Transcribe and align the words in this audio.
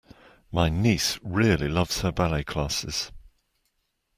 My 0.51 0.67
niece 0.67 1.19
really 1.21 1.67
loves 1.69 2.01
her 2.01 2.11
ballet 2.11 2.43
classes 2.43 3.11